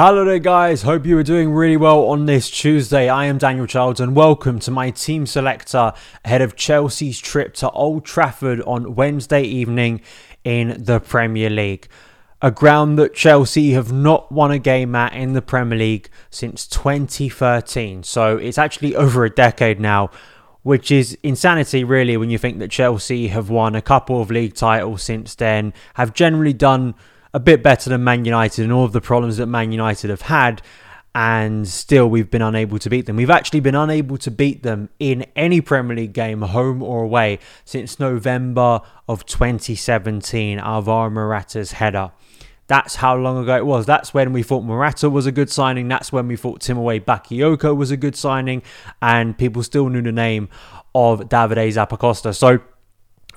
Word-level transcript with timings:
Hello 0.00 0.24
there, 0.24 0.38
guys. 0.38 0.82
Hope 0.82 1.06
you 1.06 1.18
are 1.18 1.24
doing 1.24 1.50
really 1.50 1.76
well 1.76 2.06
on 2.06 2.26
this 2.26 2.48
Tuesday. 2.48 3.08
I 3.08 3.24
am 3.24 3.36
Daniel 3.36 3.66
Childs, 3.66 3.98
and 3.98 4.14
welcome 4.14 4.60
to 4.60 4.70
my 4.70 4.92
team 4.92 5.26
selector 5.26 5.92
ahead 6.24 6.40
of 6.40 6.54
Chelsea's 6.54 7.18
trip 7.18 7.52
to 7.54 7.68
Old 7.70 8.04
Trafford 8.04 8.60
on 8.60 8.94
Wednesday 8.94 9.42
evening 9.42 10.00
in 10.44 10.84
the 10.84 11.00
Premier 11.00 11.50
League. 11.50 11.88
A 12.40 12.52
ground 12.52 12.96
that 13.00 13.12
Chelsea 13.12 13.72
have 13.72 13.90
not 13.90 14.30
won 14.30 14.52
a 14.52 14.60
game 14.60 14.94
at 14.94 15.14
in 15.14 15.32
the 15.32 15.42
Premier 15.42 15.76
League 15.76 16.08
since 16.30 16.68
2013. 16.68 18.04
So 18.04 18.36
it's 18.36 18.56
actually 18.56 18.94
over 18.94 19.24
a 19.24 19.30
decade 19.30 19.80
now, 19.80 20.10
which 20.62 20.92
is 20.92 21.18
insanity, 21.24 21.82
really, 21.82 22.16
when 22.16 22.30
you 22.30 22.38
think 22.38 22.60
that 22.60 22.70
Chelsea 22.70 23.26
have 23.26 23.50
won 23.50 23.74
a 23.74 23.82
couple 23.82 24.22
of 24.22 24.30
league 24.30 24.54
titles 24.54 25.02
since 25.02 25.34
then, 25.34 25.74
have 25.94 26.14
generally 26.14 26.52
done 26.52 26.94
a 27.34 27.40
bit 27.40 27.62
better 27.62 27.90
than 27.90 28.04
Man 28.04 28.24
United 28.24 28.62
and 28.62 28.72
all 28.72 28.84
of 28.84 28.92
the 28.92 29.00
problems 29.00 29.36
that 29.36 29.46
Man 29.46 29.72
United 29.72 30.10
have 30.10 30.22
had, 30.22 30.62
and 31.14 31.66
still 31.66 32.08
we've 32.08 32.30
been 32.30 32.42
unable 32.42 32.78
to 32.78 32.90
beat 32.90 33.06
them. 33.06 33.16
We've 33.16 33.30
actually 33.30 33.60
been 33.60 33.74
unable 33.74 34.18
to 34.18 34.30
beat 34.30 34.62
them 34.62 34.88
in 34.98 35.26
any 35.34 35.60
Premier 35.60 35.96
League 35.96 36.12
game, 36.12 36.42
home 36.42 36.82
or 36.82 37.02
away, 37.02 37.38
since 37.64 37.98
November 37.98 38.80
of 39.08 39.26
2017. 39.26 40.58
Alvaro 40.58 41.10
Morata's 41.10 41.72
header. 41.72 42.12
That's 42.68 42.96
how 42.96 43.16
long 43.16 43.42
ago 43.42 43.56
it 43.56 43.64
was. 43.64 43.86
That's 43.86 44.12
when 44.12 44.32
we 44.34 44.42
thought 44.42 44.60
Morata 44.60 45.08
was 45.08 45.24
a 45.24 45.32
good 45.32 45.50
signing. 45.50 45.88
That's 45.88 46.12
when 46.12 46.28
we 46.28 46.36
thought 46.36 46.60
Timothy 46.60 47.00
Bakayoko 47.00 47.74
was 47.74 47.90
a 47.90 47.96
good 47.96 48.14
signing. 48.14 48.62
And 49.00 49.36
people 49.36 49.62
still 49.62 49.88
knew 49.88 50.02
the 50.02 50.12
name 50.12 50.50
of 50.94 51.20
Davide 51.22 51.66
Zappacosta. 51.72 52.36
So, 52.36 52.60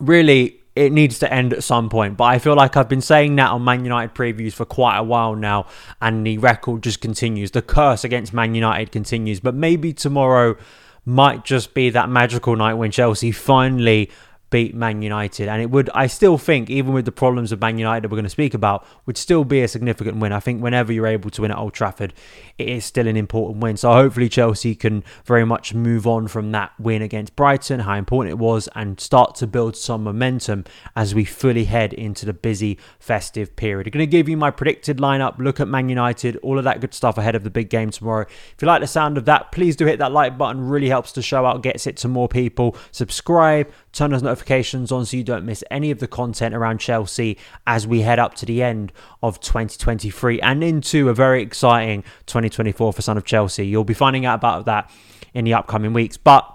really, 0.01 0.60
it 0.85 0.91
needs 0.91 1.19
to 1.19 1.31
end 1.31 1.53
at 1.53 1.63
some 1.63 1.89
point. 1.89 2.17
But 2.17 2.25
I 2.25 2.39
feel 2.39 2.55
like 2.55 2.75
I've 2.75 2.89
been 2.89 3.01
saying 3.01 3.35
that 3.35 3.51
on 3.51 3.63
Man 3.63 3.83
United 3.83 4.15
previews 4.15 4.53
for 4.53 4.65
quite 4.65 4.97
a 4.97 5.03
while 5.03 5.35
now, 5.35 5.67
and 6.01 6.25
the 6.25 6.37
record 6.39 6.81
just 6.81 7.01
continues. 7.01 7.51
The 7.51 7.61
curse 7.61 8.03
against 8.03 8.33
Man 8.33 8.55
United 8.55 8.91
continues. 8.91 9.39
But 9.39 9.53
maybe 9.53 9.93
tomorrow 9.93 10.57
might 11.05 11.45
just 11.45 11.73
be 11.73 11.89
that 11.91 12.09
magical 12.09 12.55
night 12.55 12.73
when 12.75 12.91
Chelsea 12.91 13.31
finally 13.31 14.09
beat 14.51 14.75
Man 14.75 15.01
United. 15.01 15.47
And 15.47 15.61
it 15.61 15.71
would, 15.71 15.89
I 15.95 16.05
still 16.05 16.37
think, 16.37 16.69
even 16.69 16.93
with 16.93 17.05
the 17.05 17.11
problems 17.11 17.51
of 17.51 17.59
Man 17.59 17.79
United 17.79 18.03
that 18.03 18.11
we're 18.11 18.17
going 18.17 18.25
to 18.25 18.29
speak 18.29 18.53
about, 18.53 18.85
would 19.07 19.17
still 19.17 19.43
be 19.43 19.61
a 19.61 19.67
significant 19.67 20.17
win. 20.17 20.31
I 20.31 20.39
think 20.39 20.61
whenever 20.61 20.93
you're 20.93 21.07
able 21.07 21.31
to 21.31 21.41
win 21.41 21.51
at 21.51 21.57
Old 21.57 21.73
Trafford, 21.73 22.13
it 22.59 22.69
is 22.69 22.85
still 22.85 23.07
an 23.07 23.17
important 23.17 23.63
win. 23.63 23.77
So 23.77 23.91
hopefully 23.91 24.29
Chelsea 24.29 24.75
can 24.75 25.03
very 25.25 25.45
much 25.45 25.73
move 25.73 26.05
on 26.05 26.27
from 26.27 26.51
that 26.51 26.71
win 26.77 27.01
against 27.01 27.35
Brighton, 27.35 27.79
how 27.79 27.95
important 27.95 28.31
it 28.31 28.37
was, 28.37 28.69
and 28.75 28.99
start 28.99 29.35
to 29.35 29.47
build 29.47 29.75
some 29.75 30.03
momentum 30.03 30.65
as 30.95 31.15
we 31.15 31.25
fully 31.25 31.65
head 31.65 31.93
into 31.93 32.25
the 32.25 32.33
busy 32.33 32.77
festive 32.99 33.55
period. 33.55 33.87
I'm 33.87 33.91
going 33.91 34.05
to 34.05 34.07
give 34.11 34.29
you 34.29 34.37
my 34.37 34.51
predicted 34.51 34.97
lineup, 34.97 35.39
look 35.39 35.59
at 35.59 35.67
Man 35.67 35.89
United, 35.89 36.35
all 36.37 36.57
of 36.57 36.65
that 36.65 36.81
good 36.81 36.93
stuff 36.93 37.17
ahead 37.17 37.35
of 37.35 37.43
the 37.43 37.49
big 37.49 37.69
game 37.69 37.89
tomorrow. 37.89 38.25
If 38.27 38.55
you 38.61 38.67
like 38.67 38.81
the 38.81 38.87
sound 38.87 39.17
of 39.17 39.25
that, 39.25 39.51
please 39.51 39.75
do 39.75 39.85
hit 39.85 39.99
that 39.99 40.11
like 40.11 40.37
button. 40.37 40.67
Really 40.67 40.89
helps 40.89 41.13
the 41.13 41.21
show 41.21 41.45
out, 41.45 41.63
gets 41.63 41.87
it 41.87 41.97
to 41.97 42.07
more 42.07 42.27
people. 42.27 42.75
Subscribe, 42.91 43.71
turn 43.91 44.11
those 44.11 44.23
notifications 44.23 44.91
on 44.91 45.05
so 45.05 45.17
you 45.17 45.23
don't 45.23 45.45
miss 45.45 45.63
any 45.69 45.91
of 45.91 45.99
the 45.99 46.07
content 46.07 46.55
around 46.55 46.79
Chelsea 46.79 47.37
as 47.67 47.85
we 47.85 48.01
head 48.01 48.19
up 48.19 48.33
to 48.35 48.45
the 48.45 48.63
end 48.63 48.91
of 49.21 49.39
2023 49.39 50.39
and 50.41 50.63
into 50.63 51.09
a 51.09 51.13
very 51.13 51.41
exciting 51.41 52.03
2024 52.25 52.93
for 52.93 53.01
Son 53.01 53.17
of 53.17 53.25
Chelsea. 53.25 53.67
You'll 53.67 53.83
be 53.83 53.93
finding 53.93 54.25
out 54.25 54.35
about 54.35 54.65
that 54.65 54.89
in 55.33 55.45
the 55.45 55.53
upcoming 55.53 55.93
weeks. 55.93 56.17
But 56.17 56.47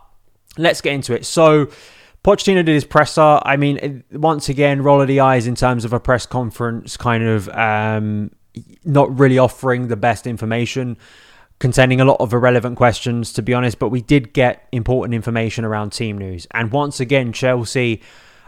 let's 0.56 0.80
get 0.80 0.94
into 0.94 1.14
it. 1.14 1.24
So, 1.26 1.68
Pochettino 2.24 2.64
did 2.64 2.68
his 2.68 2.84
presser. 2.84 3.40
I 3.44 3.56
mean, 3.56 4.02
once 4.10 4.48
again, 4.48 4.82
roll 4.82 5.00
of 5.00 5.06
the 5.06 5.20
eyes 5.20 5.46
in 5.46 5.54
terms 5.54 5.84
of 5.84 5.92
a 5.92 6.00
press 6.00 6.26
conference, 6.26 6.96
kind 6.96 7.22
of 7.22 7.48
um, 7.50 8.32
not 8.84 9.16
really 9.16 9.38
offering 9.38 9.86
the 9.86 9.96
best 9.96 10.26
information 10.26 10.96
containing 11.58 12.00
a 12.00 12.04
lot 12.04 12.20
of 12.20 12.32
irrelevant 12.32 12.76
questions, 12.76 13.32
to 13.32 13.42
be 13.42 13.54
honest, 13.54 13.78
but 13.78 13.88
we 13.88 14.02
did 14.02 14.32
get 14.32 14.68
important 14.72 15.14
information 15.14 15.64
around 15.64 15.90
team 15.90 16.18
news. 16.18 16.46
And 16.50 16.70
once 16.70 17.00
again, 17.00 17.32
Chelsea 17.32 18.02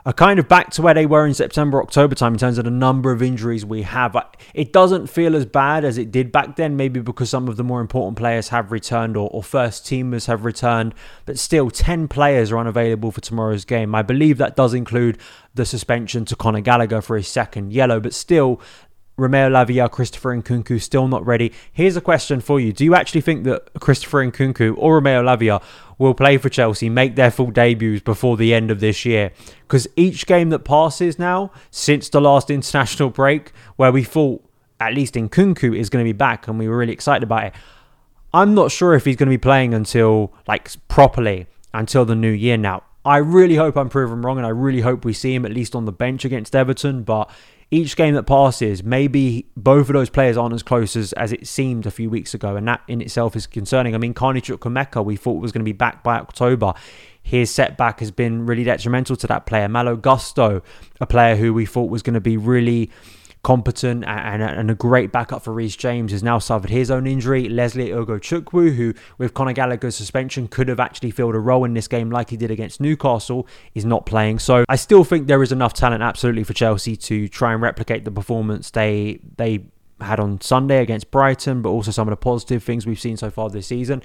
are 0.09 0.13
kind 0.13 0.39
of 0.39 0.49
back 0.49 0.71
to 0.71 0.81
where 0.81 0.95
they 0.95 1.05
were 1.05 1.27
in 1.27 1.35
September, 1.35 1.83
October 1.83 2.15
time 2.15 2.33
in 2.33 2.39
terms 2.39 2.57
of 2.57 2.65
the 2.65 2.71
number 2.71 3.13
of 3.13 3.23
injuries 3.23 3.65
we 3.65 3.83
have. 3.83 4.17
It 4.55 4.73
doesn't 4.73 5.09
feel 5.09 5.37
as 5.37 5.45
bad 5.45 5.85
as 5.85 5.99
it 5.99 6.11
did 6.11 6.33
back 6.33 6.57
then, 6.57 6.77
maybe 6.77 7.01
because 7.01 7.29
some 7.29 7.47
of 7.47 7.57
the 7.57 7.65
more 7.65 7.83
important 7.83 8.17
players 8.17 8.49
have 8.49 8.73
returned 8.73 9.19
or, 9.19 9.29
or 9.31 9.43
first 9.43 9.85
teamers 9.85 10.27
have 10.27 10.47
returned, 10.47 10.95
but 11.27 11.39
still 11.39 11.71
10 11.71 12.09
players 12.09 12.53
are 12.53 12.59
unavailable 12.59 13.11
for 13.11 13.21
tomorrow's 13.21 13.67
game. 13.67 13.95
I 13.95 14.03
believe 14.03 14.39
that 14.39 14.57
does 14.57 14.73
include 14.73 15.19
the 15.55 15.67
suspension 15.67 16.25
to 16.27 16.37
Conor 16.37 16.61
Gallagher 16.61 17.03
for 17.03 17.17
his 17.17 17.29
second 17.29 17.73
yellow, 17.73 18.01
but 18.01 18.15
still 18.15 18.63
Romeo 19.19 19.51
Lavia, 19.51 19.91
Christopher 19.91 20.37
Nkunku 20.37 20.81
still 20.81 21.09
not 21.09 21.27
ready. 21.27 21.53
Here's 21.73 21.97
a 21.97 22.01
question 22.01 22.41
for 22.41 22.61
you. 22.61 22.73
Do 22.73 22.85
you 22.85 22.95
actually 22.95 23.21
think 23.21 23.45
that 23.45 23.69
Christopher 23.81 24.25
Nkunku 24.25 24.77
or 24.79 24.95
Romeo 24.95 25.23
Lavia 25.23 25.61
will 25.99 26.15
play 26.15 26.39
for 26.39 26.49
Chelsea, 26.49 26.89
make 26.89 27.17
their 27.17 27.33
full 27.33 27.51
debuts 27.51 28.03
before 28.03 28.37
the 28.37 28.55
end 28.55 28.71
of 28.71 28.79
this 28.79 29.05
year? 29.05 29.33
Because 29.63 29.89
each 29.97 30.25
game 30.27 30.51
that 30.51 30.61
passes 30.61 31.19
now, 31.19 31.51
since 31.73 32.09
the 32.09 32.21
last 32.21 32.49
international 32.49 33.11
break, 33.11 33.51
where 33.75 33.91
we 33.91 34.05
thought 34.05 34.43
at 34.79 34.95
least 34.95 35.15
Nkunku 35.15 35.77
is 35.77 35.91
going 35.91 36.05
to 36.05 36.09
be 36.09 36.17
back 36.17 36.47
and 36.47 36.57
we 36.57 36.69
were 36.69 36.77
really 36.77 36.93
excited 36.93 37.25
about 37.25 37.47
it, 37.47 37.55
I'm 38.33 38.55
not 38.55 38.71
sure 38.71 38.95
if 38.95 39.05
he's 39.05 39.17
going 39.17 39.29
to 39.29 39.35
be 39.35 39.39
playing 39.39 39.75
until, 39.75 40.33
like, 40.47 40.71
properly 40.87 41.47
until 41.75 42.05
the 42.05 42.15
new 42.15 42.31
year 42.31 42.57
now. 42.57 42.85
I 43.05 43.17
really 43.17 43.57
hope 43.57 43.77
I'm 43.77 43.89
proven 43.89 44.23
wrong 44.23 44.37
and 44.37 44.47
I 44.47 44.51
really 44.51 44.83
hope 44.83 45.05
we 45.05 45.13
see 45.13 45.35
him 45.35 45.45
at 45.45 45.53
least 45.53 45.75
on 45.75 45.87
the 45.87 45.93
bench 45.93 46.25
against 46.25 46.55
Everton, 46.55 47.03
but 47.03 47.31
each 47.71 47.97
game 47.97 48.15
that 48.15 48.23
passes, 48.23 48.83
maybe 48.83 49.47
both 49.57 49.89
of 49.89 49.93
those 49.93 50.09
players 50.09 50.37
aren't 50.37 50.55
as 50.55 50.63
close 50.63 50.97
as, 50.97 51.13
as 51.15 51.33
it 51.33 51.47
seemed 51.47 51.85
a 51.85 51.91
few 51.91 52.09
weeks 52.09 52.33
ago, 52.33 52.57
and 52.57 52.67
that 52.67 52.81
in 52.89 53.03
itself 53.03 53.37
is 53.37 53.47
concerning. 53.47 53.95
I 53.95 53.99
mean, 53.99 54.15
Carney 54.15 54.41
Chukwuemeka, 54.41 55.05
we 55.05 55.17
thought 55.17 55.43
was 55.43 55.53
going 55.53 55.61
to 55.61 55.65
be 55.65 55.73
back 55.73 56.03
by 56.03 56.17
October. 56.19 56.73
His 57.23 57.51
setback 57.51 58.01
has 58.01 58.11
been 58.11 58.47
really 58.47 58.65
detrimental 58.65 59.17
to 59.17 59.27
that 59.27 59.45
player. 59.45 59.69
Malo 59.69 59.97
Gusto, 59.97 60.63
a 60.99 61.07
player 61.07 61.37
who 61.37 61.53
we 61.53 61.67
thought 61.67 61.91
was 61.91 62.03
going 62.03 62.15
to 62.15 62.21
be 62.21 62.39
really 62.39 62.91
competent 63.43 64.05
and, 64.05 64.43
and, 64.43 64.71
a 64.71 64.75
great 64.75 65.13
backup 65.13 65.43
for 65.43 65.53
Reece 65.53 65.77
James, 65.77 66.13
has 66.13 66.23
now 66.23 66.39
suffered 66.39 66.71
his 66.71 66.91
own 66.91 67.07
injury. 67.07 67.49
Lesley 67.49 67.89
Ugochukwu, 67.89 68.75
who 68.75 68.95
with 69.17 69.35
Conor 69.35 69.53
Gallagher's 69.53 69.97
suspension 69.97 70.49
could 70.49 70.69
have 70.69 70.81
actually 70.81 71.11
filled 71.11 71.35
a 71.35 71.39
role 71.39 71.65
in 71.65 71.75
this 71.75 71.89
game 71.89 72.11
like 72.11 72.31
he 72.31 72.37
did 72.37 72.51
against 72.51 72.81
Newcastle, 72.81 73.47
is 73.75 73.85
not 73.85 74.07
playing. 74.07 74.39
So 74.39 74.65
I 74.69 74.77
still 74.77 75.05
think 75.05 75.27
there 75.27 75.43
is 75.43 75.53
enough 75.53 75.73
talent 75.73 76.03
absolutely 76.03 76.45
for 76.45 76.53
Chelsea 76.53 76.97
to 76.97 77.29
try 77.29 77.53
and 77.53 77.63
replicate 77.63 78.05
the 78.05 78.11
performance 78.11 78.71
they 78.71 79.21
they 79.37 79.65
had 80.01 80.21
on 80.21 80.41
Sunday 80.41 80.81
against 80.81 81.11
Brighton, 81.11 81.63
but 81.63 81.71
also 81.71 81.91
some 81.91 82.07
of 82.09 82.13
the 82.13 82.17
positive 82.17 82.63
things 82.63 82.87
we've 82.87 83.01
seen 83.01 83.17
so 83.17 83.31
far 83.31 83.51
this 83.51 83.67
season. 83.67 84.03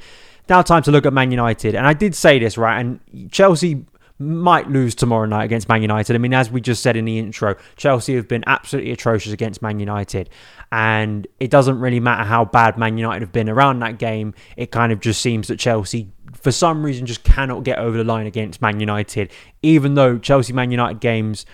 Now, 0.49 0.61
time 0.61 0.83
to 0.83 0.91
look 0.91 1.05
at 1.05 1.13
Man 1.13 1.31
United. 1.31 1.75
And 1.75 1.87
I 1.87 1.93
did 1.93 2.15
say 2.15 2.39
this, 2.39 2.57
right? 2.57 2.79
And 2.79 2.99
Chelsea 3.31 3.85
might 4.19 4.69
lose 4.69 4.95
tomorrow 4.95 5.25
night 5.25 5.45
against 5.45 5.67
Man 5.67 5.81
United. 5.81 6.15
I 6.15 6.19
mean, 6.19 6.33
as 6.33 6.51
we 6.51 6.61
just 6.61 6.83
said 6.83 6.95
in 6.95 7.05
the 7.05 7.17
intro, 7.17 7.55
Chelsea 7.75 8.15
have 8.15 8.27
been 8.27 8.43
absolutely 8.47 8.91
atrocious 8.91 9.33
against 9.33 9.61
Man 9.61 9.79
United. 9.79 10.29
And 10.71 11.27
it 11.39 11.49
doesn't 11.49 11.79
really 11.79 11.99
matter 11.99 12.23
how 12.23 12.45
bad 12.45 12.77
Man 12.77 12.97
United 12.97 13.21
have 13.21 13.31
been 13.31 13.49
around 13.49 13.79
that 13.79 13.97
game. 13.97 14.33
It 14.55 14.71
kind 14.71 14.91
of 14.91 14.99
just 14.99 15.21
seems 15.21 15.47
that 15.47 15.57
Chelsea, 15.57 16.11
for 16.33 16.51
some 16.51 16.83
reason, 16.83 17.05
just 17.05 17.23
cannot 17.23 17.63
get 17.63 17.79
over 17.79 17.97
the 17.97 18.03
line 18.03 18.27
against 18.27 18.61
Man 18.61 18.79
United, 18.79 19.31
even 19.61 19.95
though 19.95 20.17
Chelsea 20.17 20.53
Man 20.53 20.71
United 20.71 20.99
games 20.99 21.45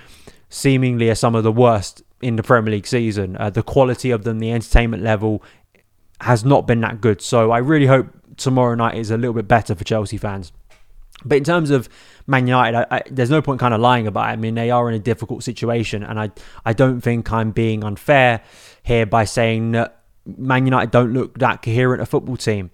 seemingly 0.49 1.09
are 1.09 1.15
some 1.15 1.35
of 1.35 1.43
the 1.43 1.51
worst 1.51 2.03
in 2.21 2.35
the 2.35 2.43
Premier 2.43 2.73
League 2.73 2.87
season. 2.87 3.37
Uh, 3.37 3.49
the 3.49 3.63
quality 3.63 4.11
of 4.11 4.23
them, 4.23 4.39
the 4.39 4.51
entertainment 4.51 5.01
level 5.03 5.43
has 6.21 6.43
not 6.43 6.67
been 6.67 6.81
that 6.81 6.99
good. 6.99 7.21
So 7.21 7.51
I 7.51 7.59
really 7.59 7.85
hope 7.85 8.07
tomorrow 8.35 8.75
night 8.75 8.95
is 8.95 9.11
a 9.11 9.17
little 9.17 9.33
bit 9.33 9.47
better 9.47 9.75
for 9.75 9.83
Chelsea 9.83 10.17
fans. 10.17 10.51
But 11.25 11.37
in 11.37 11.43
terms 11.43 11.69
of 11.69 11.89
Man 12.27 12.47
United, 12.47 12.77
I, 12.77 12.97
I, 12.97 13.01
there's 13.09 13.29
no 13.29 13.41
point 13.41 13.59
kind 13.59 13.73
of 13.73 13.81
lying 13.81 14.07
about 14.07 14.29
it. 14.29 14.33
I 14.33 14.35
mean, 14.35 14.55
they 14.55 14.71
are 14.71 14.87
in 14.89 14.95
a 14.95 14.99
difficult 14.99 15.43
situation, 15.43 16.03
and 16.03 16.19
I 16.19 16.31
I 16.65 16.73
don't 16.73 17.01
think 17.01 17.31
I'm 17.31 17.51
being 17.51 17.83
unfair 17.83 18.41
here 18.83 19.05
by 19.05 19.25
saying 19.25 19.71
that 19.71 20.01
Man 20.25 20.65
United 20.65 20.91
don't 20.91 21.13
look 21.13 21.39
that 21.39 21.61
coherent 21.61 22.01
a 22.01 22.05
football 22.05 22.37
team. 22.37 22.71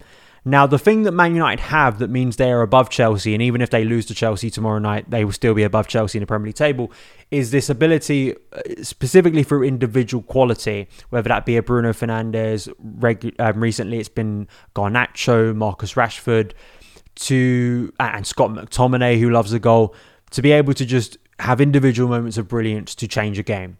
Now, 0.48 0.64
the 0.64 0.78
thing 0.78 1.02
that 1.02 1.10
Man 1.10 1.34
United 1.34 1.60
have 1.60 1.98
that 1.98 2.08
means 2.08 2.36
they 2.36 2.52
are 2.52 2.62
above 2.62 2.88
Chelsea, 2.88 3.34
and 3.34 3.42
even 3.42 3.60
if 3.60 3.70
they 3.70 3.84
lose 3.84 4.06
to 4.06 4.14
Chelsea 4.14 4.48
tomorrow 4.48 4.78
night, 4.78 5.10
they 5.10 5.24
will 5.24 5.32
still 5.32 5.54
be 5.54 5.64
above 5.64 5.88
Chelsea 5.88 6.18
in 6.18 6.22
the 6.22 6.26
Premier 6.26 6.46
League 6.46 6.54
table, 6.54 6.92
is 7.32 7.50
this 7.50 7.68
ability, 7.68 8.32
uh, 8.52 8.60
specifically 8.80 9.42
through 9.42 9.64
individual 9.64 10.22
quality, 10.22 10.86
whether 11.10 11.28
that 11.28 11.46
be 11.46 11.56
a 11.56 11.64
Bruno 11.64 11.92
Fernandes, 11.92 12.72
regu- 13.00 13.34
um, 13.40 13.60
recently 13.60 13.98
it's 13.98 14.08
been 14.08 14.46
Garnacho, 14.72 15.52
Marcus 15.52 15.94
Rashford, 15.94 16.52
to 17.16 17.92
and 17.98 18.26
Scott 18.26 18.50
McTominay, 18.50 19.18
who 19.18 19.30
loves 19.30 19.52
a 19.52 19.58
goal, 19.58 19.94
to 20.30 20.42
be 20.42 20.52
able 20.52 20.74
to 20.74 20.84
just 20.84 21.18
have 21.40 21.60
individual 21.60 22.08
moments 22.08 22.38
of 22.38 22.48
brilliance 22.48 22.94
to 22.94 23.08
change 23.08 23.38
a 23.38 23.42
game. 23.42 23.78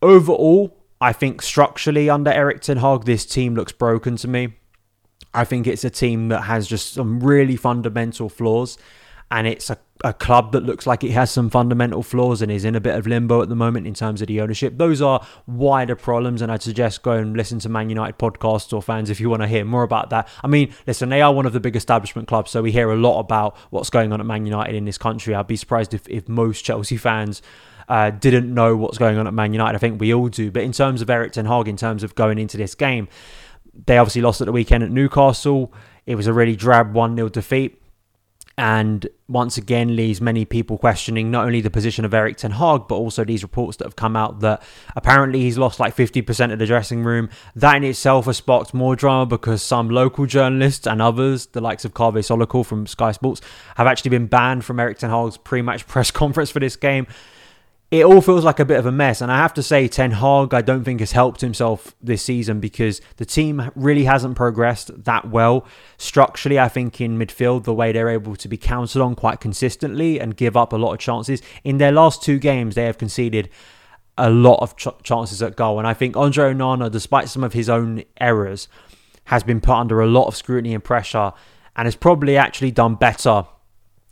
Overall, 0.00 0.76
I 1.00 1.12
think 1.12 1.42
structurally 1.42 2.10
under 2.10 2.30
Erik 2.30 2.60
Ten 2.60 2.78
Hag, 2.78 3.04
this 3.04 3.24
team 3.24 3.54
looks 3.54 3.72
broken 3.72 4.16
to 4.16 4.28
me. 4.28 4.54
I 5.34 5.44
think 5.44 5.66
it's 5.66 5.84
a 5.84 5.90
team 5.90 6.28
that 6.28 6.42
has 6.42 6.66
just 6.66 6.92
some 6.92 7.20
really 7.20 7.56
fundamental 7.56 8.28
flaws, 8.28 8.76
and 9.32 9.46
it's 9.46 9.70
a, 9.70 9.78
a 10.04 10.12
club 10.12 10.52
that 10.52 10.62
looks 10.62 10.86
like 10.86 11.02
it 11.02 11.10
has 11.12 11.30
some 11.30 11.48
fundamental 11.48 12.02
flaws 12.02 12.42
and 12.42 12.52
is 12.52 12.66
in 12.66 12.74
a 12.74 12.80
bit 12.80 12.94
of 12.94 13.06
limbo 13.06 13.40
at 13.40 13.48
the 13.48 13.56
moment 13.56 13.86
in 13.86 13.94
terms 13.94 14.20
of 14.20 14.28
the 14.28 14.42
ownership. 14.42 14.76
Those 14.76 15.00
are 15.00 15.26
wider 15.46 15.96
problems, 15.96 16.42
and 16.42 16.52
I'd 16.52 16.62
suggest 16.62 17.02
go 17.02 17.12
and 17.12 17.34
listen 17.34 17.58
to 17.60 17.70
Man 17.70 17.88
United 17.88 18.18
podcasts 18.18 18.74
or 18.74 18.82
fans 18.82 19.08
if 19.08 19.20
you 19.20 19.30
want 19.30 19.40
to 19.40 19.48
hear 19.48 19.64
more 19.64 19.84
about 19.84 20.10
that. 20.10 20.28
I 20.44 20.48
mean, 20.48 20.74
listen, 20.86 21.08
they 21.08 21.22
are 21.22 21.32
one 21.32 21.46
of 21.46 21.54
the 21.54 21.60
big 21.60 21.76
establishment 21.76 22.28
clubs, 22.28 22.50
so 22.50 22.60
we 22.60 22.72
hear 22.72 22.90
a 22.90 22.96
lot 22.96 23.20
about 23.20 23.56
what's 23.70 23.88
going 23.88 24.12
on 24.12 24.20
at 24.20 24.26
Man 24.26 24.44
United 24.44 24.74
in 24.74 24.84
this 24.84 24.98
country. 24.98 25.34
I'd 25.34 25.46
be 25.46 25.56
surprised 25.56 25.94
if, 25.94 26.06
if 26.08 26.28
most 26.28 26.62
Chelsea 26.62 26.98
fans. 26.98 27.40
Uh, 27.88 28.10
didn't 28.10 28.52
know 28.54 28.76
what's 28.76 28.96
going 28.96 29.18
on 29.18 29.26
at 29.26 29.34
Man 29.34 29.52
United. 29.52 29.74
I 29.74 29.78
think 29.78 30.00
we 30.00 30.14
all 30.14 30.28
do. 30.28 30.50
But 30.50 30.62
in 30.62 30.72
terms 30.72 31.02
of 31.02 31.10
Erik 31.10 31.32
Ten 31.32 31.46
Hag, 31.46 31.66
in 31.66 31.76
terms 31.76 32.04
of 32.04 32.14
going 32.14 32.38
into 32.38 32.56
this 32.56 32.74
game, 32.76 33.08
they 33.86 33.98
obviously 33.98 34.22
lost 34.22 34.40
at 34.40 34.44
the 34.44 34.52
weekend 34.52 34.84
at 34.84 34.90
Newcastle. 34.90 35.74
It 36.06 36.14
was 36.14 36.26
a 36.26 36.32
really 36.32 36.54
drab 36.54 36.94
1 36.94 37.16
0 37.16 37.28
defeat. 37.28 37.81
And 38.62 39.08
once 39.26 39.58
again, 39.58 39.96
leaves 39.96 40.20
many 40.20 40.44
people 40.44 40.78
questioning 40.78 41.32
not 41.32 41.46
only 41.46 41.60
the 41.60 41.68
position 41.68 42.04
of 42.04 42.14
Erik 42.14 42.36
Ten 42.36 42.52
Hag, 42.52 42.82
but 42.88 42.94
also 42.94 43.24
these 43.24 43.42
reports 43.42 43.76
that 43.78 43.86
have 43.86 43.96
come 43.96 44.14
out 44.14 44.38
that 44.38 44.62
apparently 44.94 45.40
he's 45.40 45.58
lost 45.58 45.80
like 45.80 45.96
50% 45.96 46.52
of 46.52 46.60
the 46.60 46.66
dressing 46.66 47.02
room. 47.02 47.28
That 47.56 47.74
in 47.74 47.82
itself 47.82 48.26
has 48.26 48.36
sparked 48.36 48.72
more 48.72 48.94
drama 48.94 49.26
because 49.26 49.64
some 49.64 49.90
local 49.90 50.26
journalists 50.26 50.86
and 50.86 51.02
others, 51.02 51.46
the 51.46 51.60
likes 51.60 51.84
of 51.84 51.92
Kaveh 51.92 52.18
Solhekol 52.18 52.64
from 52.64 52.86
Sky 52.86 53.10
Sports, 53.10 53.40
have 53.74 53.88
actually 53.88 54.10
been 54.10 54.28
banned 54.28 54.64
from 54.64 54.78
Erik 54.78 54.98
Ten 54.98 55.10
Hag's 55.10 55.38
pre 55.38 55.60
match 55.60 55.84
press 55.88 56.12
conference 56.12 56.52
for 56.52 56.60
this 56.60 56.76
game 56.76 57.08
it 57.92 58.06
all 58.06 58.22
feels 58.22 58.42
like 58.42 58.58
a 58.58 58.64
bit 58.64 58.78
of 58.78 58.86
a 58.86 58.90
mess. 58.90 59.20
And 59.20 59.30
I 59.30 59.36
have 59.36 59.52
to 59.52 59.62
say, 59.62 59.86
Ten 59.86 60.12
Hag, 60.12 60.54
I 60.54 60.62
don't 60.62 60.82
think 60.82 61.00
has 61.00 61.12
helped 61.12 61.42
himself 61.42 61.94
this 62.00 62.22
season 62.22 62.58
because 62.58 63.02
the 63.18 63.26
team 63.26 63.70
really 63.74 64.04
hasn't 64.04 64.34
progressed 64.34 65.04
that 65.04 65.28
well. 65.28 65.66
Structurally, 65.98 66.58
I 66.58 66.68
think 66.68 67.02
in 67.02 67.18
midfield, 67.18 67.64
the 67.64 67.74
way 67.74 67.92
they're 67.92 68.08
able 68.08 68.34
to 68.34 68.48
be 68.48 68.56
counted 68.56 69.02
on 69.02 69.14
quite 69.14 69.40
consistently 69.40 70.18
and 70.18 70.34
give 70.34 70.56
up 70.56 70.72
a 70.72 70.76
lot 70.76 70.94
of 70.94 71.00
chances. 71.00 71.42
In 71.64 71.76
their 71.76 71.92
last 71.92 72.22
two 72.22 72.38
games, 72.38 72.76
they 72.76 72.86
have 72.86 72.96
conceded 72.96 73.50
a 74.16 74.30
lot 74.30 74.60
of 74.62 74.74
ch- 74.74 74.88
chances 75.02 75.42
at 75.42 75.54
goal. 75.54 75.78
And 75.78 75.86
I 75.86 75.92
think 75.92 76.16
Andre 76.16 76.54
Onana, 76.54 76.90
despite 76.90 77.28
some 77.28 77.44
of 77.44 77.52
his 77.52 77.68
own 77.68 78.04
errors, 78.18 78.68
has 79.24 79.42
been 79.42 79.60
put 79.60 79.74
under 79.74 80.00
a 80.00 80.06
lot 80.06 80.28
of 80.28 80.34
scrutiny 80.34 80.72
and 80.72 80.82
pressure 80.82 81.32
and 81.76 81.84
has 81.84 81.96
probably 81.96 82.38
actually 82.38 82.70
done 82.70 82.94
better 82.94 83.44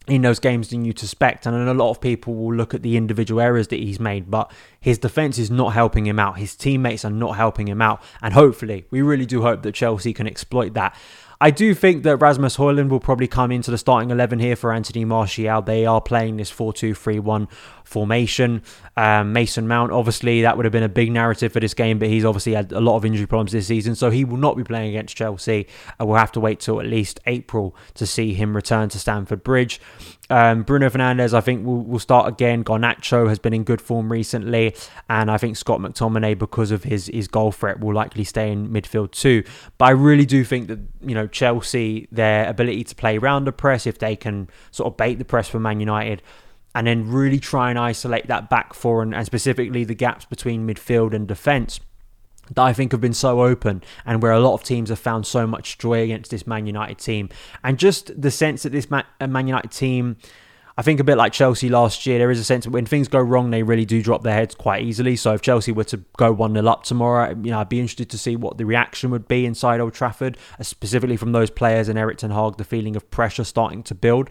in 0.06 0.22
those 0.22 0.38
games 0.38 0.70
than 0.70 0.84
you'd 0.84 0.98
suspect. 0.98 1.46
And 1.46 1.68
a 1.68 1.74
lot 1.74 1.90
of 1.90 2.00
people 2.00 2.34
will 2.34 2.54
look 2.54 2.74
at 2.74 2.82
the 2.82 2.96
individual 2.96 3.40
errors 3.40 3.68
that 3.68 3.78
he's 3.78 4.00
made, 4.00 4.30
but 4.30 4.50
his 4.80 4.98
defence 4.98 5.38
is 5.38 5.50
not 5.50 5.72
helping 5.72 6.06
him 6.06 6.18
out. 6.18 6.38
His 6.38 6.56
teammates 6.56 7.04
are 7.04 7.10
not 7.10 7.36
helping 7.36 7.68
him 7.68 7.82
out. 7.82 8.02
And 8.22 8.34
hopefully, 8.34 8.86
we 8.90 9.02
really 9.02 9.26
do 9.26 9.42
hope 9.42 9.62
that 9.62 9.72
Chelsea 9.72 10.12
can 10.12 10.26
exploit 10.26 10.74
that. 10.74 10.94
I 11.42 11.50
do 11.50 11.74
think 11.74 12.02
that 12.02 12.18
Rasmus 12.18 12.58
Højlund 12.58 12.90
will 12.90 13.00
probably 13.00 13.26
come 13.26 13.50
into 13.50 13.70
the 13.70 13.78
starting 13.78 14.10
11 14.10 14.40
here 14.40 14.56
for 14.56 14.74
Anthony 14.74 15.06
Martial. 15.06 15.62
They 15.62 15.86
are 15.86 16.00
playing 16.00 16.36
this 16.36 16.50
4 16.50 16.74
2 16.74 16.94
3 16.94 17.18
1 17.18 17.48
formation. 17.90 18.62
Um, 18.96 19.32
Mason 19.32 19.66
Mount, 19.66 19.92
obviously, 19.92 20.42
that 20.42 20.56
would 20.56 20.64
have 20.64 20.72
been 20.72 20.82
a 20.82 20.88
big 20.88 21.10
narrative 21.10 21.52
for 21.52 21.60
this 21.60 21.74
game, 21.74 21.98
but 21.98 22.08
he's 22.08 22.24
obviously 22.24 22.54
had 22.54 22.72
a 22.72 22.80
lot 22.80 22.96
of 22.96 23.04
injury 23.04 23.26
problems 23.26 23.52
this 23.52 23.66
season, 23.66 23.94
so 23.94 24.10
he 24.10 24.24
will 24.24 24.36
not 24.36 24.56
be 24.56 24.64
playing 24.64 24.90
against 24.90 25.16
Chelsea. 25.16 25.66
And 25.98 26.08
we'll 26.08 26.18
have 26.18 26.32
to 26.32 26.40
wait 26.40 26.60
till 26.60 26.80
at 26.80 26.86
least 26.86 27.20
April 27.26 27.74
to 27.94 28.06
see 28.06 28.32
him 28.32 28.54
return 28.54 28.88
to 28.90 28.98
Stamford 28.98 29.42
Bridge. 29.42 29.80
Um, 30.30 30.62
Bruno 30.62 30.88
Fernandes, 30.88 31.34
I 31.34 31.40
think, 31.40 31.66
will, 31.66 31.82
will 31.82 31.98
start 31.98 32.28
again. 32.28 32.62
Garnacho 32.62 33.28
has 33.28 33.40
been 33.40 33.52
in 33.52 33.64
good 33.64 33.80
form 33.80 34.12
recently, 34.12 34.76
and 35.08 35.28
I 35.28 35.36
think 35.36 35.56
Scott 35.56 35.80
McTominay, 35.80 36.38
because 36.38 36.70
of 36.70 36.84
his 36.84 37.08
his 37.08 37.26
goal 37.26 37.50
threat, 37.50 37.80
will 37.80 37.92
likely 37.92 38.22
stay 38.22 38.52
in 38.52 38.68
midfield 38.68 39.10
too. 39.10 39.42
But 39.76 39.86
I 39.86 39.90
really 39.90 40.26
do 40.26 40.44
think 40.44 40.68
that 40.68 40.78
you 41.00 41.14
know 41.14 41.26
Chelsea, 41.26 42.06
their 42.12 42.48
ability 42.48 42.84
to 42.84 42.94
play 42.94 43.18
round 43.18 43.46
the 43.46 43.52
press, 43.52 43.86
if 43.86 43.98
they 43.98 44.14
can 44.14 44.48
sort 44.70 44.92
of 44.92 44.96
bait 44.96 45.16
the 45.16 45.24
press 45.24 45.48
for 45.48 45.58
Man 45.58 45.80
United, 45.80 46.22
and 46.74 46.86
then 46.86 47.10
really 47.10 47.38
try 47.38 47.70
and 47.70 47.78
isolate 47.78 48.26
that 48.28 48.48
back 48.48 48.74
four 48.74 49.02
and, 49.02 49.14
and 49.14 49.26
specifically 49.26 49.84
the 49.84 49.94
gaps 49.94 50.24
between 50.24 50.66
midfield 50.66 51.12
and 51.12 51.26
defence 51.26 51.80
that 52.54 52.62
I 52.62 52.72
think 52.72 52.92
have 52.92 53.00
been 53.00 53.14
so 53.14 53.42
open 53.42 53.82
and 54.04 54.22
where 54.22 54.32
a 54.32 54.40
lot 54.40 54.54
of 54.54 54.62
teams 54.62 54.88
have 54.88 54.98
found 54.98 55.26
so 55.26 55.46
much 55.46 55.78
joy 55.78 56.02
against 56.02 56.30
this 56.30 56.46
Man 56.46 56.66
United 56.66 56.98
team. 56.98 57.28
And 57.62 57.78
just 57.78 58.20
the 58.20 58.30
sense 58.30 58.64
that 58.64 58.70
this 58.70 58.88
uh, 58.90 59.26
Man 59.26 59.46
United 59.46 59.70
team, 59.70 60.16
I 60.80 60.82
think 60.82 60.98
a 60.98 61.04
bit 61.04 61.18
like 61.18 61.34
Chelsea 61.34 61.68
last 61.68 62.06
year, 62.06 62.18
there 62.18 62.30
is 62.30 62.40
a 62.40 62.44
sense 62.44 62.64
that 62.64 62.70
when 62.70 62.86
things 62.86 63.06
go 63.06 63.18
wrong, 63.18 63.50
they 63.50 63.62
really 63.62 63.84
do 63.84 64.02
drop 64.02 64.22
their 64.22 64.32
heads 64.32 64.54
quite 64.54 64.82
easily. 64.82 65.14
So 65.14 65.34
if 65.34 65.42
Chelsea 65.42 65.72
were 65.72 65.84
to 65.84 65.98
go 66.16 66.32
1 66.32 66.54
0 66.54 66.66
up 66.66 66.84
tomorrow, 66.84 67.28
you 67.42 67.50
know, 67.50 67.60
I'd 67.60 67.68
be 67.68 67.80
interested 67.80 68.08
to 68.08 68.16
see 68.16 68.34
what 68.34 68.56
the 68.56 68.64
reaction 68.64 69.10
would 69.10 69.28
be 69.28 69.44
inside 69.44 69.80
Old 69.80 69.92
Trafford, 69.92 70.38
uh, 70.58 70.62
specifically 70.62 71.18
from 71.18 71.32
those 71.32 71.50
players 71.50 71.90
and 71.90 71.98
Erik 71.98 72.16
Ten 72.16 72.30
Hag, 72.30 72.56
the 72.56 72.64
feeling 72.64 72.96
of 72.96 73.10
pressure 73.10 73.44
starting 73.44 73.82
to 73.82 73.94
build 73.94 74.30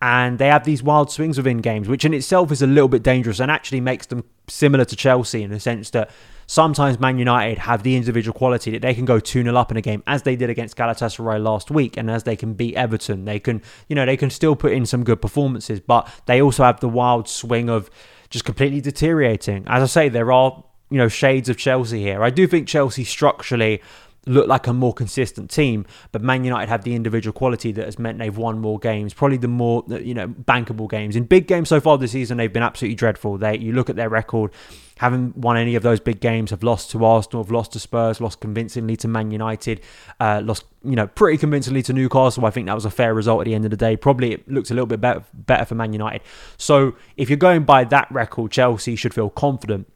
and 0.00 0.40
they 0.40 0.48
have 0.48 0.64
these 0.64 0.82
wild 0.82 1.12
swings 1.12 1.36
within 1.36 1.58
games, 1.58 1.88
which 1.88 2.04
in 2.04 2.12
itself 2.12 2.50
is 2.50 2.60
a 2.60 2.66
little 2.66 2.88
bit 2.88 3.04
dangerous 3.04 3.38
and 3.38 3.52
actually 3.52 3.80
makes 3.80 4.06
them 4.06 4.24
similar 4.48 4.84
to 4.84 4.96
Chelsea 4.96 5.44
in 5.44 5.50
the 5.50 5.60
sense 5.60 5.90
that 5.90 6.10
sometimes 6.52 7.00
Man 7.00 7.16
United 7.16 7.56
have 7.56 7.82
the 7.82 7.96
individual 7.96 8.34
quality 8.36 8.72
that 8.72 8.82
they 8.82 8.92
can 8.92 9.06
go 9.06 9.18
2 9.18 9.42
0 9.42 9.56
up 9.56 9.70
in 9.70 9.78
a 9.78 9.80
game, 9.80 10.02
as 10.06 10.22
they 10.24 10.36
did 10.36 10.50
against 10.50 10.76
Galatasaray 10.76 11.42
last 11.42 11.70
week, 11.70 11.96
and 11.96 12.10
as 12.10 12.24
they 12.24 12.36
can 12.36 12.52
beat 12.52 12.74
Everton. 12.76 13.24
They 13.24 13.40
can, 13.40 13.62
you 13.88 13.96
know, 13.96 14.04
they 14.04 14.18
can 14.18 14.28
still 14.28 14.54
put 14.54 14.72
in 14.72 14.84
some 14.84 15.02
good 15.02 15.22
performances, 15.22 15.80
but 15.80 16.06
they 16.26 16.42
also 16.42 16.62
have 16.62 16.80
the 16.80 16.90
wild 16.90 17.26
swing 17.26 17.70
of 17.70 17.90
just 18.28 18.44
completely 18.44 18.82
deteriorating. 18.82 19.64
As 19.66 19.82
I 19.82 19.86
say, 19.86 20.08
there 20.10 20.30
are, 20.30 20.62
you 20.90 20.98
know, 20.98 21.08
shades 21.08 21.48
of 21.48 21.56
Chelsea 21.56 22.02
here. 22.02 22.22
I 22.22 22.28
do 22.28 22.46
think 22.46 22.68
Chelsea 22.68 23.04
structurally 23.04 23.80
look 24.26 24.46
like 24.46 24.66
a 24.66 24.72
more 24.72 24.92
consistent 24.92 25.50
team. 25.50 25.86
But 26.12 26.22
Man 26.22 26.44
United 26.44 26.68
have 26.68 26.84
the 26.84 26.94
individual 26.94 27.32
quality 27.32 27.72
that 27.72 27.84
has 27.84 27.98
meant 27.98 28.18
they've 28.18 28.36
won 28.36 28.58
more 28.58 28.78
games, 28.78 29.14
probably 29.14 29.36
the 29.36 29.48
more 29.48 29.84
you 29.88 30.14
know 30.14 30.28
bankable 30.28 30.88
games. 30.88 31.16
In 31.16 31.24
big 31.24 31.46
games 31.46 31.68
so 31.68 31.80
far 31.80 31.98
this 31.98 32.12
season, 32.12 32.38
they've 32.38 32.52
been 32.52 32.62
absolutely 32.62 32.94
dreadful. 32.94 33.38
They 33.38 33.58
you 33.58 33.72
look 33.72 33.90
at 33.90 33.96
their 33.96 34.08
record, 34.08 34.52
haven't 34.98 35.36
won 35.36 35.56
any 35.56 35.74
of 35.74 35.82
those 35.82 36.00
big 36.00 36.20
games, 36.20 36.50
have 36.50 36.62
lost 36.62 36.90
to 36.92 37.04
Arsenal, 37.04 37.42
have 37.42 37.50
lost 37.50 37.72
to 37.72 37.80
Spurs, 37.80 38.20
lost 38.20 38.40
convincingly 38.40 38.96
to 38.96 39.08
Man 39.08 39.30
United, 39.30 39.80
uh, 40.20 40.40
lost 40.44 40.64
you 40.84 40.96
know 40.96 41.06
pretty 41.06 41.38
convincingly 41.38 41.82
to 41.82 41.92
Newcastle. 41.92 42.46
I 42.46 42.50
think 42.50 42.66
that 42.66 42.74
was 42.74 42.84
a 42.84 42.90
fair 42.90 43.14
result 43.14 43.40
at 43.40 43.44
the 43.44 43.54
end 43.54 43.64
of 43.64 43.70
the 43.70 43.76
day. 43.76 43.96
Probably 43.96 44.32
it 44.32 44.48
looks 44.48 44.70
a 44.70 44.74
little 44.74 44.86
bit 44.86 45.00
better 45.00 45.24
better 45.34 45.64
for 45.64 45.74
Man 45.74 45.92
United. 45.92 46.22
So 46.56 46.94
if 47.16 47.28
you're 47.28 47.36
going 47.36 47.64
by 47.64 47.84
that 47.84 48.10
record, 48.10 48.52
Chelsea 48.52 48.96
should 48.96 49.14
feel 49.14 49.30
confident 49.30 49.91